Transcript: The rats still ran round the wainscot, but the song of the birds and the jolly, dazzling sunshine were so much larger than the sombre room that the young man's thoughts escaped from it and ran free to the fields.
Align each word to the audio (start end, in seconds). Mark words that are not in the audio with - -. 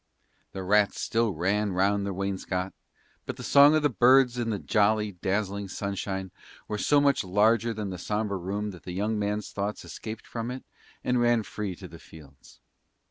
The 0.53 0.63
rats 0.63 0.99
still 0.99 1.29
ran 1.35 1.73
round 1.73 2.07
the 2.07 2.11
wainscot, 2.15 2.73
but 3.27 3.37
the 3.37 3.43
song 3.43 3.75
of 3.75 3.83
the 3.83 3.89
birds 3.91 4.35
and 4.39 4.51
the 4.51 4.57
jolly, 4.57 5.11
dazzling 5.11 5.67
sunshine 5.67 6.31
were 6.67 6.79
so 6.79 6.99
much 6.99 7.23
larger 7.23 7.71
than 7.71 7.91
the 7.91 7.99
sombre 7.99 8.37
room 8.37 8.71
that 8.71 8.81
the 8.81 8.93
young 8.93 9.19
man's 9.19 9.51
thoughts 9.51 9.85
escaped 9.85 10.25
from 10.25 10.49
it 10.49 10.63
and 11.03 11.21
ran 11.21 11.43
free 11.43 11.75
to 11.75 11.87
the 11.87 11.99
fields. 11.99 12.61